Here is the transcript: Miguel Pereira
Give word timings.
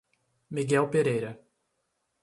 Miguel 0.53 0.89
Pereira 0.89 1.31